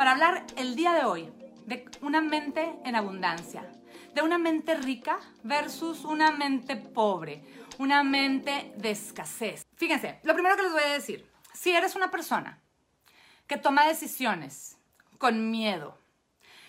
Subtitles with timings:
[0.00, 1.30] para hablar el día de hoy
[1.66, 3.70] de una mente en abundancia,
[4.14, 7.44] de una mente rica versus una mente pobre,
[7.76, 9.66] una mente de escasez.
[9.76, 12.62] Fíjense, lo primero que les voy a decir, si eres una persona
[13.46, 14.78] que toma decisiones
[15.18, 15.98] con miedo,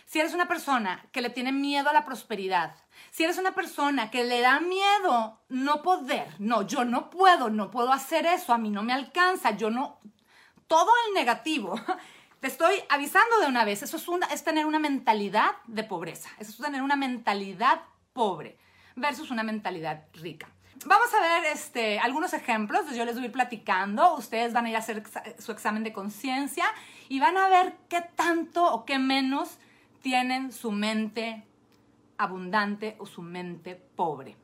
[0.04, 2.76] si eres una persona que le tiene miedo a la prosperidad,
[3.12, 7.72] si eres una persona que le da miedo no poder, no, yo no puedo, no
[7.72, 10.02] puedo hacer eso, a mí no me alcanza, yo no,
[10.68, 11.80] todo el negativo,
[12.42, 16.52] te estoy avisando de una vez, eso es, es tener una mentalidad de pobreza, eso
[16.52, 18.58] es tener una mentalidad pobre
[18.96, 20.50] versus una mentalidad rica.
[20.86, 24.70] Vamos a ver este, algunos ejemplos, yo les voy a ir platicando, ustedes van a
[24.72, 25.04] ir a hacer
[25.38, 26.66] su examen de conciencia
[27.10, 29.60] y van a ver qué tanto o qué menos
[30.02, 31.44] tienen su mente
[32.18, 34.36] abundante o su mente pobre.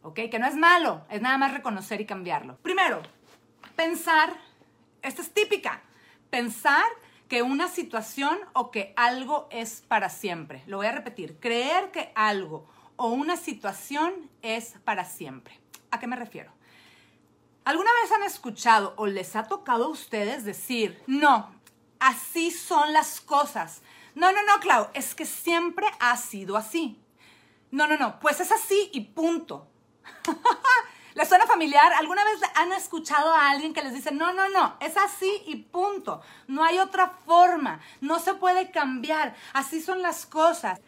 [0.00, 0.20] ¿Ok?
[0.30, 2.56] Que no es malo, es nada más reconocer y cambiarlo.
[2.62, 3.02] Primero,
[3.76, 4.32] pensar,
[5.02, 5.82] esta es típica,
[6.34, 6.84] pensar
[7.28, 10.64] que una situación o que algo es para siempre.
[10.66, 15.60] Lo voy a repetir, creer que algo o una situación es para siempre.
[15.92, 16.50] ¿A qué me refiero?
[17.64, 21.54] ¿Alguna vez han escuchado o les ha tocado a ustedes decir, no,
[22.00, 23.82] así son las cosas?
[24.16, 27.00] No, no, no, Clau, es que siempre ha sido así.
[27.70, 29.68] No, no, no, pues es así y punto.
[31.14, 31.92] ¿Les suena familiar?
[31.92, 35.56] ¿Alguna vez han escuchado a alguien que les dice, no, no, no, es así y
[35.56, 36.20] punto?
[36.48, 40.80] No hay otra forma, no se puede cambiar, así son las cosas.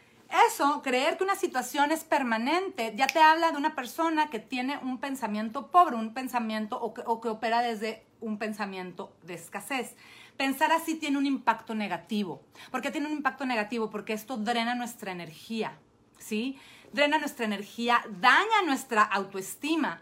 [0.49, 4.77] Eso, creer que una situación es permanente, ya te habla de una persona que tiene
[4.79, 9.95] un pensamiento pobre, un pensamiento o que, opera desde un pensamiento de escasez.
[10.35, 12.43] Pensar así tiene un impacto negativo.
[12.69, 13.89] ¿Por qué tiene un impacto negativo?
[13.89, 15.79] Porque esto drena nuestra energía,
[16.19, 16.59] ¿sí?
[16.91, 20.01] Drena nuestra energía, daña nuestra autoestima,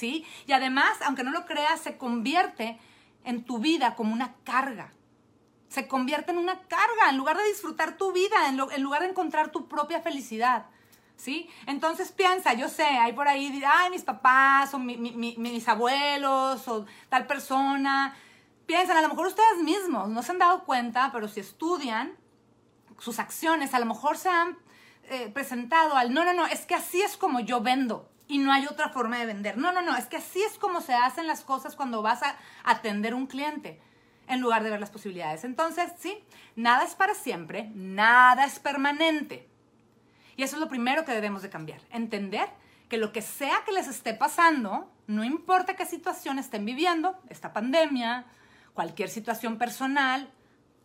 [0.00, 2.78] Y además, aunque no lo creas, se convierte
[3.24, 4.92] en tu vida como una carga.
[5.68, 9.50] Se convierte en una carga en lugar de disfrutar tu vida, en, lugar de encontrar
[9.50, 10.66] tu propia felicidad.
[11.16, 11.48] ¿Sí?
[11.66, 17.26] Entonces piensa, yo sé, hay por ahí, ay, mis papás o mis abuelos o tal
[17.26, 18.16] persona.
[18.66, 22.16] Piensan, a lo mejor ustedes mismos no se han dado cuenta, pero si estudian
[22.98, 24.58] sus acciones, a lo mejor se han
[25.04, 28.52] eh, presentado al, no, no, no, es que así es como yo vendo y no
[28.52, 29.58] hay otra forma de vender.
[29.58, 32.36] No, no, no, es que así es como se hacen las cosas cuando vas a
[32.64, 33.80] atender un cliente
[34.28, 35.44] en lugar de ver las posibilidades.
[35.44, 36.22] Entonces, sí,
[36.56, 39.48] nada es para siempre, nada es permanente.
[40.36, 42.48] Y eso es lo primero que debemos de cambiar, entender
[42.88, 47.52] que lo que sea que les esté pasando, no importa qué situación estén viviendo, esta
[47.52, 48.26] pandemia,
[48.74, 50.30] cualquier situación personal,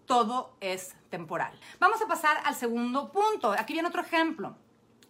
[0.06, 1.58] todo es temporal.
[1.80, 3.52] Vamos a pasar al segundo punto.
[3.52, 4.56] Aquí viene otro ejemplo.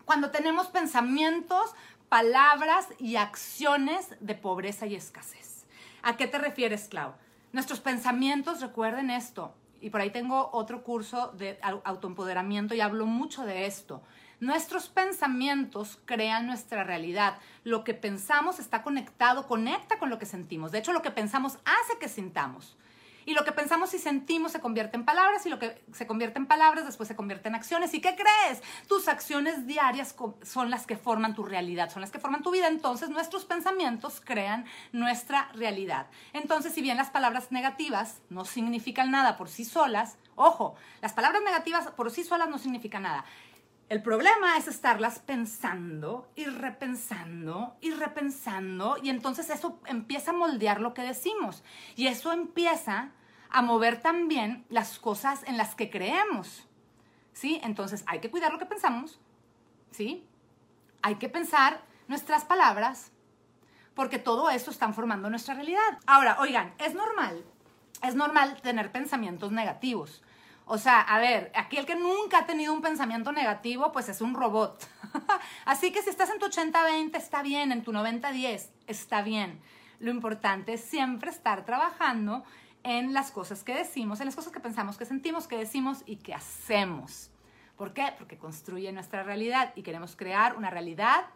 [0.05, 1.73] Cuando tenemos pensamientos
[2.09, 5.65] palabras y acciones de pobreza y escasez.
[6.01, 7.13] ¿A qué te refieres, Clau?
[7.51, 13.45] Nuestros pensamientos, recuerden esto, y por ahí tengo otro curso de autoempoderamiento y hablo mucho
[13.45, 14.01] de esto.
[14.39, 17.39] Nuestros pensamientos crean nuestra realidad.
[17.63, 20.71] Lo que pensamos está conectado, conecta con lo que sentimos.
[20.71, 22.77] De hecho, lo que pensamos hace que sintamos.
[23.27, 26.39] Y lo que pensamos y sentimos se convierte en palabras y lo que se convierte
[26.39, 27.93] en palabras después se convierte en acciones.
[27.93, 28.63] ¿Y qué crees?
[28.87, 32.69] Tus acciones diarias son las que forman tu realidad, son las que forman tu vida.
[32.69, 36.07] Entonces nuestros pensamientos crean nuestra realidad.
[36.31, 41.41] Entonces, si bien las palabras negativas no significan nada por sí solas, ojo, las palabras
[41.43, 43.25] negativas por sí solas no significan nada.
[43.89, 50.81] El problema es estarlas pensando y repensando y repensando y entonces eso empieza a moldear
[50.81, 51.63] lo que decimos
[51.95, 53.11] y eso empieza
[53.49, 56.67] a mover también las cosas en las que creemos.
[57.31, 57.61] ¿Sí?
[57.63, 59.21] Entonces hay que cuidar lo que pensamos,
[59.91, 60.25] ¿sí?
[61.01, 63.11] Hay que pensar nuestras palabras,
[63.93, 65.99] porque todo eso está formando nuestra realidad.
[66.07, 67.45] Ahora, oigan, es normal,
[68.01, 70.23] es normal tener pensamientos negativos.
[70.69, 74.19] O sea, a ver, aquí el que nunca ha tenido un pensamiento negativo, pues es
[74.19, 74.85] un robot.
[75.65, 79.61] Así que si estás en tu 80-20, está bien, en tu 90-10, está bien.
[79.99, 82.43] Lo importante es siempre estar trabajando
[82.83, 86.17] en las cosas que decimos, en las cosas que pensamos, que sentimos, que decimos y
[86.17, 87.31] que hacemos.
[87.77, 88.13] ¿Por qué?
[88.17, 91.27] Porque construye nuestra realidad y queremos crear una realidad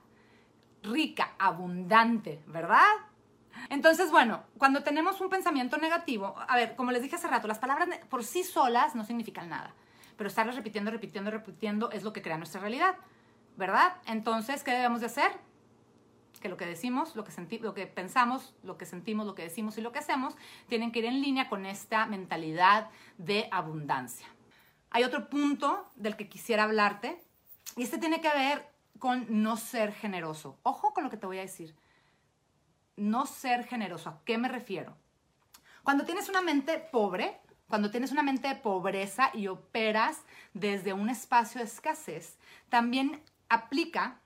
[0.83, 2.85] rica, abundante, ¿verdad?
[3.69, 7.59] Entonces, bueno, cuando tenemos un pensamiento negativo, a ver, como les dije hace rato, las
[7.59, 9.73] palabras por sí solas no significan nada,
[10.17, 12.95] pero estarlas repitiendo, repitiendo, repitiendo es lo que crea nuestra realidad,
[13.57, 13.93] ¿verdad?
[14.05, 15.31] Entonces, ¿qué debemos de hacer?
[16.41, 19.77] que lo que decimos, lo que, lo que pensamos, lo que sentimos, lo que decimos
[19.77, 20.35] y lo que hacemos,
[20.67, 24.27] tienen que ir en línea con esta mentalidad de abundancia.
[24.89, 27.21] Hay otro punto del que quisiera hablarte
[27.77, 28.67] y este tiene que ver
[28.99, 30.57] con no ser generoso.
[30.63, 31.75] Ojo con lo que te voy a decir.
[32.95, 34.09] No ser generoso.
[34.09, 34.95] ¿A qué me refiero?
[35.83, 40.19] Cuando tienes una mente pobre, cuando tienes una mente de pobreza y operas
[40.53, 42.37] desde un espacio de escasez,
[42.69, 44.19] también aplica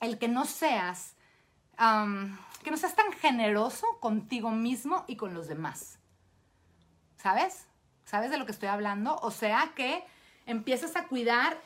[0.00, 1.16] el que no seas,
[1.76, 5.98] que no seas tan generoso contigo mismo y con los demás.
[7.16, 7.66] ¿Sabes?
[8.04, 9.16] ¿Sabes de lo que estoy hablando?
[9.16, 10.04] O sea que
[10.46, 11.58] empieces a cuidar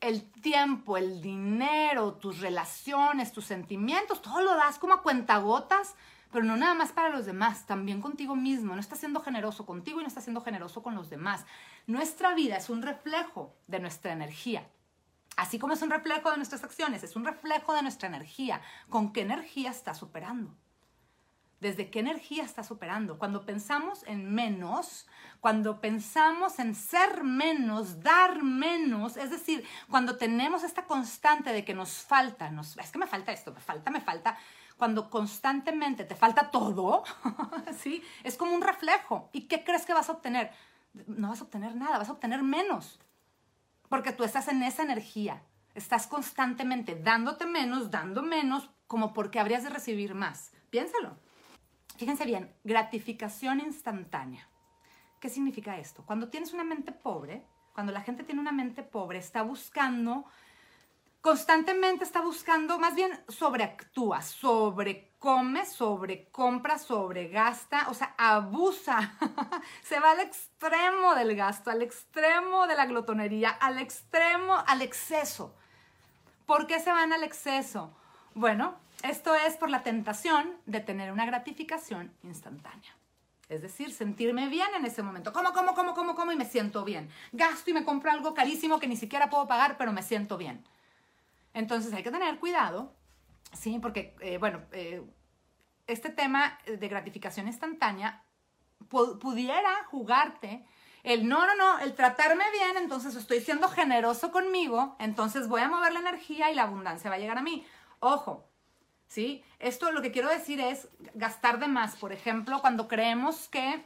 [0.00, 5.94] el tiempo, el dinero, tus relaciones, tus sentimientos, todo lo das como a cuentagotas
[6.30, 8.74] pero no nada más para los demás, también contigo mismo.
[8.74, 11.46] No estás siendo generoso contigo y no estás siendo generoso con los demás.
[11.86, 14.68] Nuestra vida es un reflejo de nuestra energía.
[15.36, 18.60] Así como es un reflejo de nuestras acciones, es un reflejo de nuestra energía.
[18.90, 20.54] ¿Con qué energía estás operando?
[21.60, 23.18] ¿Desde qué energía estás operando?
[23.18, 25.08] Cuando pensamos en menos,
[25.40, 31.74] cuando pensamos en ser menos, dar menos, es decir, cuando tenemos esta constante de que
[31.74, 34.38] nos falta, nos, es que me falta esto, me falta, me falta,
[34.76, 37.02] cuando constantemente te falta todo,
[37.82, 38.04] ¿sí?
[38.22, 39.28] Es como un reflejo.
[39.32, 40.52] ¿Y qué crees que vas a obtener?
[41.08, 43.00] No vas a obtener nada, vas a obtener menos.
[43.88, 45.42] Porque tú estás en esa energía.
[45.74, 50.52] Estás constantemente dándote menos, dando menos, como porque habrías de recibir más.
[50.70, 51.16] Piénsalo.
[51.98, 54.48] Fíjense bien, gratificación instantánea.
[55.20, 56.04] ¿Qué significa esto?
[56.06, 60.24] Cuando tienes una mente pobre, cuando la gente tiene una mente pobre, está buscando
[61.20, 69.14] constantemente está buscando, más bien sobreactúa, sobrecome, sobrecompra, sobregasta, o sea, abusa,
[69.82, 75.54] se va al extremo del gasto, al extremo de la glotonería, al extremo, al exceso.
[76.46, 77.94] ¿Por qué se van al exceso?
[78.34, 82.96] Bueno, esto es por la tentación de tener una gratificación instantánea.
[83.48, 85.32] Es decir, sentirme bien en ese momento.
[85.32, 87.08] Como, como, como, como, como y me siento bien.
[87.32, 90.64] Gasto y me compro algo carísimo que ni siquiera puedo pagar, pero me siento bien.
[91.54, 92.92] Entonces hay que tener cuidado,
[93.52, 93.78] ¿sí?
[93.80, 95.02] Porque, eh, bueno, eh,
[95.86, 98.22] este tema de gratificación instantánea
[98.88, 100.64] pudiera jugarte
[101.02, 105.68] el no, no, no, el tratarme bien, entonces estoy siendo generoso conmigo, entonces voy a
[105.68, 107.66] mover la energía y la abundancia va a llegar a mí.
[108.00, 108.48] Ojo,
[109.08, 109.42] ¿sí?
[109.58, 111.96] Esto lo que quiero decir es gastar de más.
[111.96, 113.82] Por ejemplo, cuando creemos que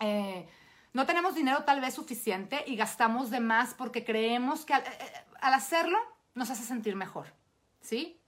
[0.00, 0.46] eh,
[0.92, 5.98] no tenemos dinero tal vez suficiente y gastamos de más porque creemos que al hacerlo
[6.34, 7.32] nos hace sentir mejor,
[7.80, 8.20] ¿sí?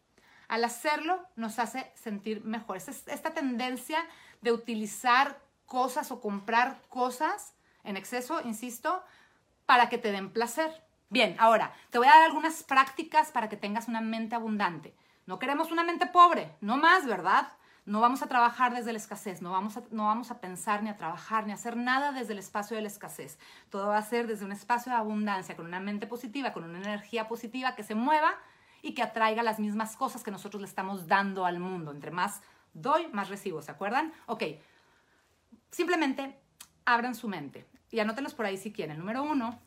[0.49, 2.79] Al hacerlo nos hace sentir mejor.
[2.79, 3.99] Es esta tendencia
[4.41, 9.03] de utilizar cosas o comprar cosas en exceso, insisto,
[9.67, 10.71] para que te den placer.
[11.11, 14.95] Bien, ahora te voy a dar algunas prácticas para que tengas una mente abundante.
[15.29, 17.53] No queremos una mente pobre, no más, ¿verdad?
[17.85, 20.89] No vamos a trabajar desde la escasez, no vamos, a, no vamos a pensar ni
[20.89, 23.39] a trabajar ni a hacer nada desde el espacio de la escasez.
[23.69, 26.79] Todo va a ser desde un espacio de abundancia, con una mente positiva, con una
[26.79, 28.37] energía positiva que se mueva
[28.81, 31.91] y que atraiga las mismas cosas que nosotros le estamos dando al mundo.
[31.91, 32.41] Entre más
[32.73, 34.15] doy, más recibo, ¿se acuerdan?
[34.25, 34.45] Ok,
[35.71, 36.41] simplemente
[36.87, 38.97] abran su mente y anótenlos por ahí si quieren.
[38.97, 39.61] Número uno,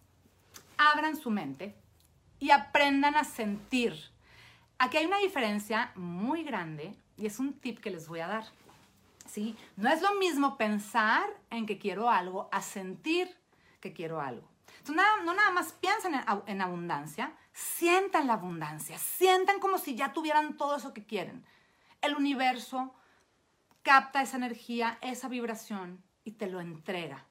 [0.80, 1.76] abran su mente
[2.40, 4.11] y aprendan a sentir.
[4.84, 8.46] Aquí hay una diferencia muy grande y es un tip que les voy a dar.
[9.28, 9.56] ¿sí?
[9.76, 13.30] No es lo mismo pensar en que quiero algo a sentir
[13.80, 14.50] que quiero algo.
[14.88, 20.58] No nada más piensan en, en abundancia, sientan la abundancia, sientan como si ya tuvieran
[20.58, 21.46] todo eso que quieren.
[22.02, 22.96] El universo
[23.84, 27.28] capta esa energía, esa vibración y te lo entrega.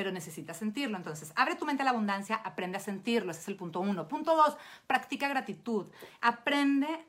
[0.00, 0.96] Pero necesitas sentirlo.
[0.96, 3.32] Entonces, abre tu mente a la abundancia, aprende a sentirlo.
[3.32, 4.08] Ese es el punto uno.
[4.08, 5.88] Punto dos, practica gratitud.
[6.22, 7.04] Aprende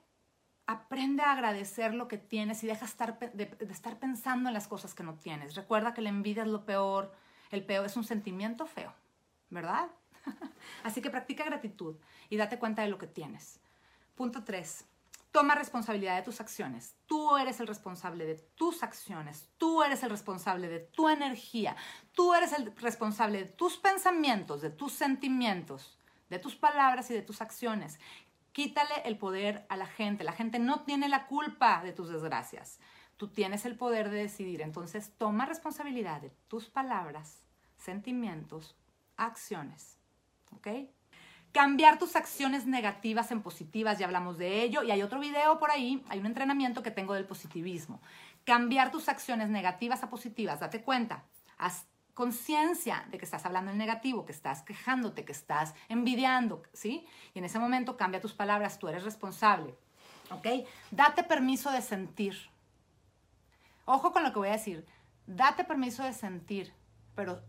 [0.66, 4.94] aprende a agradecer lo que tienes y deja estar, de, estar pensando en las cosas
[4.94, 5.56] que no tienes.
[5.56, 7.14] Recuerda que la envidia es lo peor,
[7.50, 8.94] el peor es un sentimiento feo,
[9.50, 9.90] ¿verdad?
[10.84, 11.96] Así que practica gratitud
[12.30, 13.62] y date cuenta de lo que tienes.
[14.16, 14.86] Punto 3.
[15.32, 16.98] Toma responsabilidad de tus acciones.
[17.06, 19.50] Tú eres el responsable de tus acciones.
[19.58, 21.78] Tú eres el responsable de tu energía.
[22.12, 25.98] Tú eres el responsable de tus pensamientos, de tus sentimientos,
[26.30, 27.98] de tus palabras y de tus acciones.
[28.52, 30.26] Quítale el poder a la gente.
[30.26, 32.80] La gente no tiene la culpa de tus desgracias.
[33.16, 34.62] Tú tienes el poder de decidir.
[34.62, 37.46] Entonces toma responsabilidad de tus palabras,
[37.78, 38.76] sentimientos,
[39.16, 39.98] acciones.
[40.54, 40.68] ¿Ok?
[41.52, 44.84] Cambiar tus acciones negativas en positivas, ya hablamos de ello.
[44.84, 48.02] Y hay otro video por ahí, hay un entrenamiento que tengo del positivismo.
[48.46, 51.26] Cambiar tus acciones negativas a positivas, date cuenta.
[51.58, 57.06] Haz conciencia de que estás hablando en negativo, que estás quejándote, que estás envidiando, ¿sí?
[57.34, 59.76] Y en ese momento cambia tus palabras, tú eres responsable,
[60.30, 60.68] ¿ok?
[60.92, 62.36] Date permiso de sentir.
[63.86, 64.86] Ojo con lo que voy a decir,
[65.26, 66.74] date permiso de sentir,
[67.16, 67.42] pero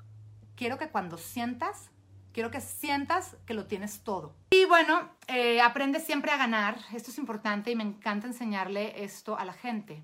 [0.56, 1.90] quiero que cuando sientas,
[2.32, 4.34] quiero que sientas que lo tienes todo.
[4.50, 9.38] Y bueno, eh, aprende siempre a ganar, esto es importante y me encanta enseñarle esto
[9.38, 10.02] a la gente.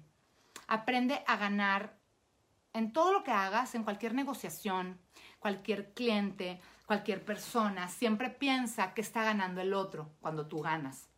[0.66, 1.96] Aprende a ganar
[2.74, 4.98] en todo lo que hagas, en cualquier negociación,
[5.38, 11.08] cualquier cliente, cualquier persona, siempre piensa que está ganando el otro cuando tú ganas,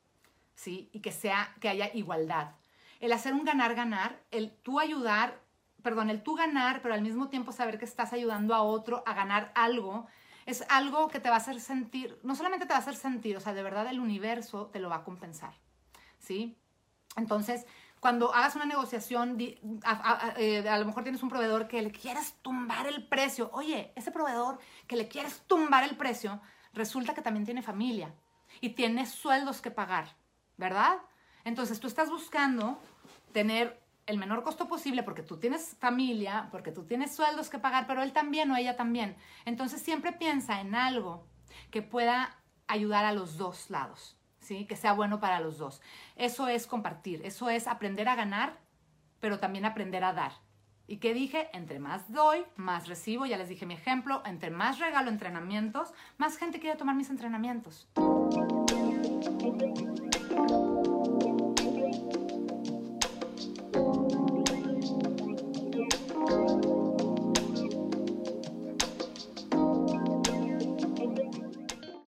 [0.54, 0.90] ¿sí?
[0.92, 2.54] Y que sea, que haya igualdad.
[2.98, 5.40] El hacer un ganar-ganar, el tú ayudar,
[5.82, 9.14] perdón, el tú ganar, pero al mismo tiempo saber que estás ayudando a otro a
[9.14, 10.06] ganar algo,
[10.50, 13.36] es algo que te va a hacer sentir, no solamente te va a hacer sentir,
[13.36, 15.54] o sea, de verdad el universo te lo va a compensar,
[16.18, 16.56] ¿sí?
[17.16, 17.66] Entonces,
[18.00, 22.86] cuando hagas una negociación, eh, a, lo mejor tienes un proveedor que le quieres tumbar
[22.86, 23.50] el precio.
[23.52, 26.40] Oye, ese proveedor que le quieres tumbar el precio,
[26.72, 28.14] resulta que también tiene familia
[28.60, 30.16] y tiene sueldos que pagar,
[30.56, 30.98] ¿verdad?
[31.44, 32.80] Entonces tú estás buscando
[33.32, 33.79] tener
[34.10, 38.02] el menor costo posible porque tú tienes familia, porque tú tienes sueldos que pagar, pero
[38.02, 39.16] él también o ella también.
[39.44, 41.26] Entonces siempre piensa en algo
[41.70, 42.36] que pueda
[42.66, 44.16] ayudar a los dos lados.
[44.48, 45.80] Que sea bueno para los dos.
[46.16, 48.58] Eso es compartir, eso es aprender a ganar,
[49.20, 50.32] pero también aprender a dar.
[50.88, 51.48] ¿Y qué dije?
[51.52, 53.26] Entre más doy, más recibo.
[53.26, 54.22] Ya les dije mi ejemplo.
[54.26, 57.86] Entre más regalo entrenamientos, más gente quiere tomar mis entrenamientos.